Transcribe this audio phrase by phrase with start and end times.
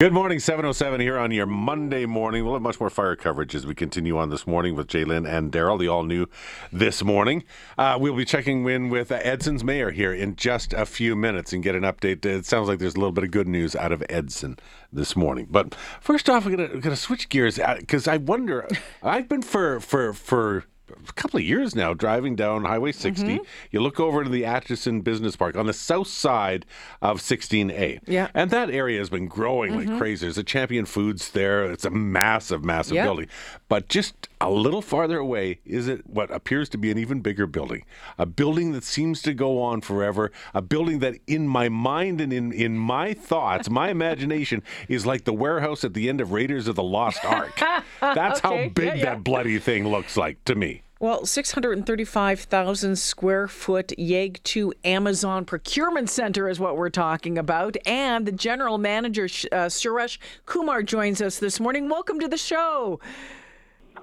[0.00, 2.44] Good morning, 707 here on your Monday morning.
[2.44, 5.50] We'll have much more fire coverage as we continue on this morning with Jalen and
[5.50, 6.26] Daryl, the all new
[6.72, 7.42] this morning.
[7.76, 11.52] Uh, we'll be checking in with uh, Edson's mayor here in just a few minutes
[11.52, 12.24] and get an update.
[12.24, 14.60] It sounds like there's a little bit of good news out of Edson
[14.92, 15.48] this morning.
[15.50, 18.68] But first off, we're going to switch gears because uh, I wonder,
[19.02, 23.24] I've been for, for, for, a couple of years now driving down Highway 60.
[23.24, 23.44] Mm-hmm.
[23.70, 26.64] You look over to the Acheson Business Park on the south side
[27.02, 28.00] of 16A.
[28.06, 28.28] Yeah.
[28.34, 30.26] And that area has been growing like crazy.
[30.26, 31.70] There's a Champion Foods there.
[31.70, 33.04] It's a massive, massive Yeah.
[33.04, 33.28] building.
[33.68, 37.46] But just a little farther away is it what appears to be an even bigger
[37.46, 37.84] building.
[38.18, 40.30] A building that seems to go on forever.
[40.54, 45.24] A building that in my mind and in, in my thoughts, my imagination is like
[45.24, 47.60] the warehouse at the end of Raiders of the Lost Ark.
[48.00, 49.04] That's how big Yeah, yeah.
[49.06, 50.82] that bloody thing looks like to me.
[51.00, 57.76] Well, 635,000 square foot YEG 2 Amazon procurement center is what we're talking about.
[57.86, 61.88] And the general manager, uh, Suresh Kumar, joins us this morning.
[61.88, 62.98] Welcome to the show.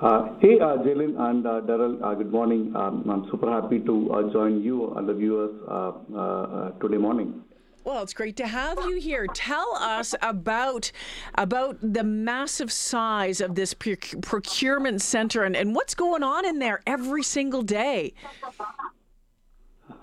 [0.00, 2.74] Uh, Hey, uh, Jalen and uh, Daryl, uh, good morning.
[2.76, 6.96] Um, I'm super happy to uh, join you and the viewers uh, uh, uh, today
[6.96, 7.42] morning.
[7.84, 9.26] Well, it's great to have you here.
[9.34, 10.90] Tell us about
[11.34, 16.58] about the massive size of this proc- procurement center and, and what's going on in
[16.58, 18.14] there every single day.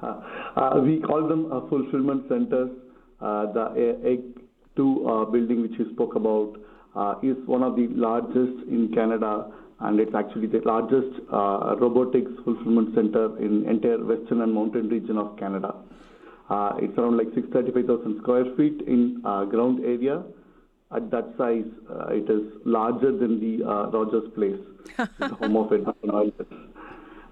[0.03, 2.69] Uh, We call them uh, fulfillment centers.
[3.19, 4.21] Uh, The Egg
[4.75, 6.55] 2 uh, building, which you spoke about,
[6.95, 9.51] uh, is one of the largest in Canada,
[9.83, 15.17] and it's actually the largest uh, robotics fulfillment center in entire western and mountain region
[15.17, 15.73] of Canada.
[16.49, 20.23] Uh, It's around like 635,000 square feet in uh, ground area.
[20.93, 24.59] At that size, uh, it is larger than the uh, Rogers Place,
[25.19, 26.51] the home of Edmonton Oilers.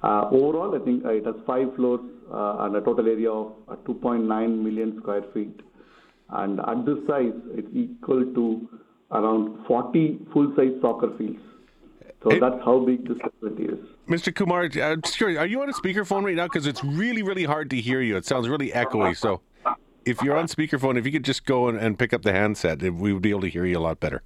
[0.02, 2.00] Uh, Overall, I think it has five floors
[2.32, 5.60] and a total area of uh, 2.9 million square feet.
[6.30, 8.70] And at this size, it's equal to
[9.12, 11.42] around 40 full-size soccer fields.
[12.24, 13.80] So Hey- that's how big this facility is.
[14.08, 14.34] Mr.
[14.34, 16.46] Kumar, uh, just curious, are you on a speakerphone right now?
[16.46, 18.18] Because it's really, really hard to hear you.
[18.18, 19.16] It sounds really echoey.
[19.16, 19.42] So
[20.06, 22.82] if you're on speakerphone, if you could just go and, and pick up the handset,
[22.82, 24.24] we would be able to hear you a lot better.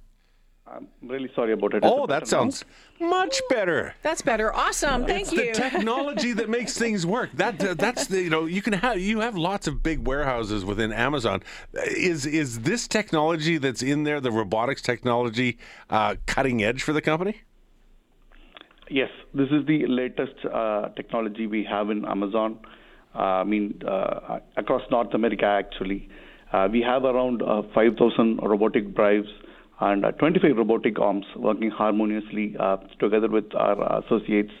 [0.66, 1.84] I'm really sorry about it.
[1.84, 2.64] Oh, that sounds
[2.98, 3.94] much better.
[4.02, 4.52] That's better.
[4.52, 5.06] Awesome.
[5.06, 5.46] Thank it's you.
[5.46, 7.30] the technology that makes things work.
[7.34, 10.64] That uh, that's the you know you can have you have lots of big warehouses
[10.64, 11.44] within Amazon.
[11.74, 15.58] Is is this technology that's in there the robotics technology
[15.90, 17.42] uh, cutting edge for the company?
[18.90, 22.58] Yes, this is the latest uh, technology we have in Amazon.
[23.14, 26.08] Uh, I mean, uh, across North America, actually.
[26.52, 29.28] Uh, we have around uh, 5,000 robotic drives
[29.80, 32.56] and uh, 25 robotic arms working harmoniously
[33.00, 34.52] together with our associates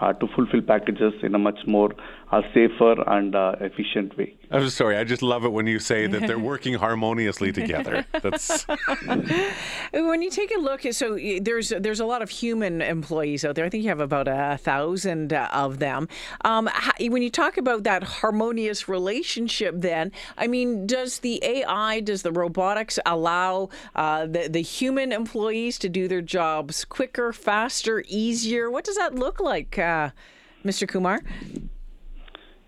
[0.00, 1.94] uh, to fulfill packages in a much more
[2.32, 4.34] uh, safer and uh, efficient way.
[4.50, 4.96] I'm sorry.
[4.96, 8.04] I just love it when you say that they're working harmoniously together.
[8.22, 8.66] That's
[9.92, 13.64] When you take a look, so there's there's a lot of human employees out there.
[13.64, 16.08] I think you have about a thousand uh, of them.
[16.44, 16.68] Um,
[17.00, 22.32] when you talk about that harmonious relationship, then I mean, does the AI, does the
[22.32, 28.70] robotics allow uh, the the human employees to do their jobs quicker, faster, easier?
[28.70, 30.10] What does that look like, uh,
[30.64, 30.88] Mr.
[30.88, 31.20] Kumar?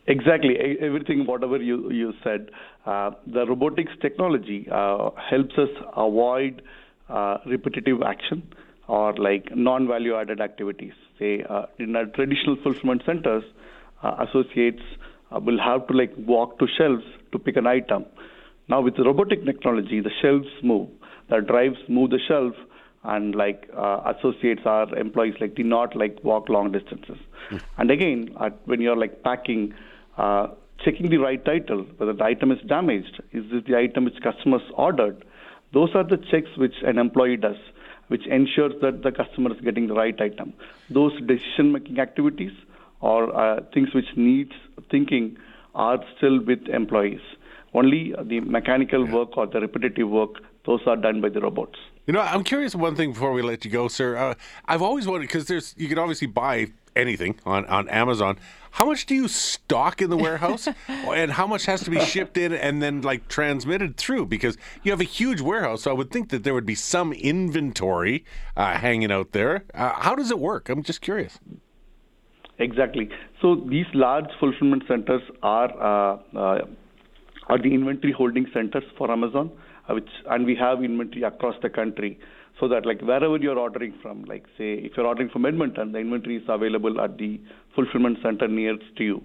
[0.07, 0.57] Exactly.
[0.81, 2.51] Everything, whatever you, you said,
[2.85, 6.61] uh, the robotics technology uh, helps us avoid
[7.09, 8.43] uh, repetitive action
[8.87, 10.93] or like non-value added activities.
[11.19, 13.45] Say, uh, in our traditional fulfillment centers,
[14.03, 14.83] uh, associates
[15.31, 18.05] will have to like walk to shelves to pick an item.
[18.69, 20.89] Now with robotic technology, the shelves move,
[21.31, 22.55] the drives move the shelf,
[23.05, 27.19] and like uh, associates our employees like do not like walk long distances.
[27.79, 29.75] And again, at, when you're like packing,
[30.17, 30.49] uh,
[30.85, 34.63] checking the right title, whether the item is damaged, is this the item which customers
[34.75, 35.25] ordered?
[35.73, 37.57] Those are the checks which an employee does,
[38.09, 40.55] which ensures that the customer is getting the right item.
[40.89, 42.53] Those decision-making activities
[43.01, 44.53] or uh, things which needs
[44.91, 45.37] thinking
[45.75, 47.21] are still with employees.
[47.75, 51.79] Only the mechanical work or the repetitive work, those are done by the robots.
[52.07, 54.17] You know, I'm curious one thing before we let you go, sir.
[54.17, 54.35] Uh,
[54.67, 58.39] I've always wondered because there's you can obviously buy anything on, on Amazon.
[58.73, 62.37] How much do you stock in the warehouse, and how much has to be shipped
[62.37, 64.27] in and then like transmitted through?
[64.27, 67.13] Because you have a huge warehouse, so I would think that there would be some
[67.13, 68.25] inventory
[68.57, 69.65] uh, hanging out there.
[69.73, 70.69] Uh, how does it work?
[70.69, 71.39] I'm just curious.
[72.59, 73.09] Exactly.
[73.41, 76.67] So these large fulfillment centers are uh, uh,
[77.47, 81.69] are the inventory holding centers for Amazon, uh, which and we have inventory across the
[81.69, 82.19] country,
[82.59, 85.99] so that like wherever you're ordering from, like say if you're ordering from Edmonton, the
[85.99, 87.41] inventory is available at the
[87.75, 89.23] fulfillment center nearest to you.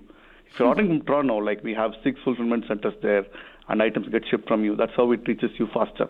[0.51, 3.25] If you're ordering from Toronto, like we have six fulfillment centers there,
[3.69, 4.75] and items get shipped from you.
[4.75, 6.07] That's how it reaches you faster.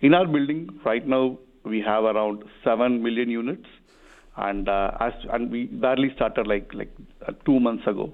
[0.00, 3.66] in our building right now, we have around seven million units,
[4.36, 6.92] and uh, as and we barely started like like
[7.26, 8.12] uh, two months ago.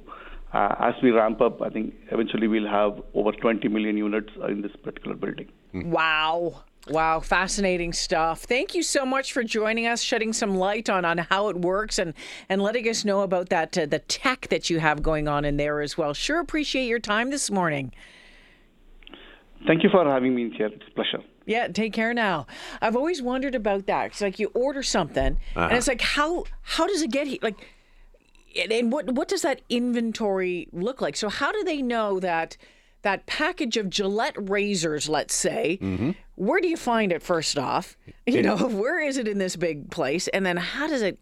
[0.52, 4.62] Uh, as we ramp up, I think eventually we'll have over 20 million units in
[4.62, 5.48] this particular building.
[5.72, 6.62] Wow.
[6.88, 8.44] Wow, fascinating stuff.
[8.44, 11.98] Thank you so much for joining us, shedding some light on, on how it works
[11.98, 12.14] and,
[12.48, 15.58] and letting us know about that uh, the tech that you have going on in
[15.58, 16.14] there as well.
[16.14, 17.92] Sure appreciate your time this morning.
[19.66, 20.68] Thank you for having me here.
[20.68, 21.18] It's a pleasure.
[21.44, 22.46] Yeah, take care now.
[22.80, 24.06] I've always wondered about that.
[24.06, 27.38] It's like you order something, and it's like how how does it get here?
[27.42, 27.56] Like,
[28.58, 31.16] and- and what what does that inventory look like?
[31.16, 32.56] So how do they know that
[33.02, 36.12] that package of Gillette razors, let's say, mm-hmm.
[36.38, 37.96] Where do you find it first off?
[38.26, 41.18] You know, where is it in this big place, and then how does it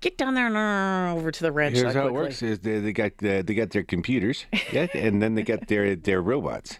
[0.00, 1.76] get down there and uh, over to the ranch?
[1.76, 5.20] Here's how it works: is they, they got uh, they got their computers, yeah, and
[5.22, 6.78] then they got their their robots,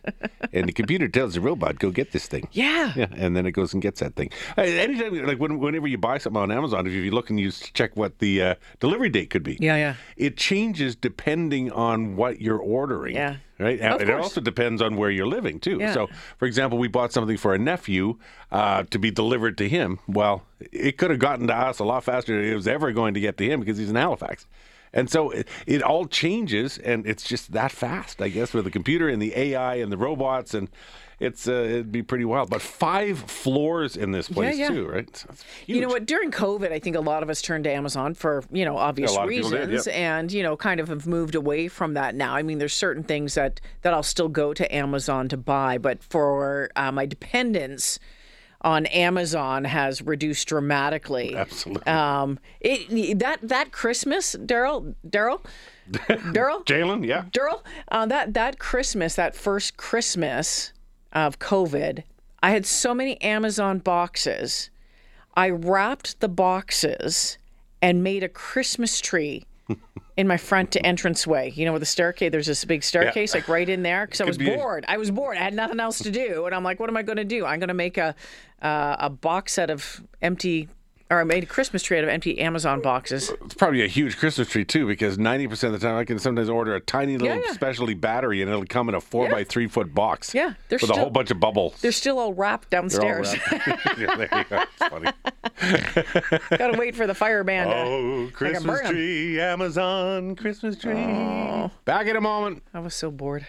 [0.52, 2.92] and the computer tells the robot, "Go get this thing." Yeah.
[2.96, 4.30] Yeah, and then it goes and gets that thing.
[4.56, 7.50] Uh, anytime, like when, whenever you buy something on Amazon, if you look and you
[7.52, 9.94] check what the uh, delivery date could be, Yeah, yeah.
[10.16, 13.14] it changes depending on what you're ordering.
[13.16, 13.36] Yeah.
[13.58, 13.80] Right.
[13.80, 14.22] And Of it course.
[14.22, 15.78] also depends on where you're living too.
[15.80, 15.94] Yeah.
[15.94, 16.08] So,
[16.38, 18.16] for example, we bought something for a nephew
[18.50, 19.98] uh, to be delivered to him.
[20.08, 23.12] Well, it could have gotten to us a lot faster than it was ever going
[23.12, 24.46] to get to him because he's in Halifax.
[24.94, 28.70] And so it, it all changes, and it's just that fast, I guess, with the
[28.70, 30.70] computer and the AI and the robots, and
[31.18, 32.50] it's uh, it'd be pretty wild.
[32.50, 34.68] But five floors in this place yeah.
[34.68, 35.16] too, right?
[35.16, 35.28] So
[35.66, 36.06] You know what?
[36.06, 39.12] During COVID, I think a lot of us turned to Amazon for you know obvious
[39.12, 41.68] Yeah, a lot of people reasons, did, and you know kind of have moved away
[41.68, 42.34] from that now.
[42.34, 46.02] I mean, there's certain things that that I'll still go to Amazon to buy, but
[46.02, 47.98] for uh, my dependence
[48.60, 51.34] on Amazon has reduced dramatically.
[51.34, 51.86] Absolutely.
[51.86, 55.42] Um, it that that Christmas, Daryl, Daryl,
[55.90, 57.24] Daryl, Jalen, yeah.
[57.30, 60.72] Daryl, uh, that that Christmas, that first Christmas
[61.12, 62.02] of COVID,
[62.42, 64.70] I had so many Amazon boxes.
[65.36, 67.38] I wrapped the boxes
[67.82, 69.46] and made a Christmas tree
[70.16, 71.50] in my front to entranceway.
[71.50, 74.24] You know, with the staircase, there's this big staircase, like right in there, because I
[74.24, 74.84] was be bored.
[74.88, 75.36] I was bored.
[75.36, 77.44] I had nothing else to do, and I'm like, what am I going to do?
[77.44, 78.14] I'm going to make a
[78.62, 80.68] uh, a box set of empty,
[81.10, 83.30] or I made a Christmas tree out of empty Amazon boxes.
[83.44, 86.18] It's probably a huge Christmas tree too, because ninety percent of the time I can
[86.18, 87.52] sometimes order a tiny little yeah.
[87.52, 89.32] specialty battery, and it'll come in a four Yeah.
[89.32, 90.34] by three foot box.
[90.34, 91.80] Yeah, with a whole bunch of bubbles.
[91.80, 93.34] They're still all wrapped all downstairs.
[93.52, 93.98] wrapped.
[93.98, 94.62] yeah, there you go.
[94.62, 95.10] It's funny.
[96.58, 97.68] Got to wait for the fireman.
[97.68, 100.94] to- Oh, burn Christmas tree, Amazon Christmas tree.
[101.84, 102.62] Back in a moment.
[102.74, 103.46] I was so bored.